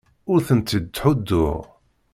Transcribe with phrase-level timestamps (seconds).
[0.31, 1.57] Ur tent-id-ttḥudduɣ.